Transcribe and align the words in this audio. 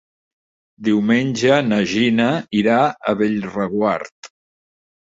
Diumenge 0.87 1.59
na 1.69 1.79
Gina 1.93 2.31
irà 2.65 2.81
a 2.91 3.17
Bellreguard. 3.23 4.35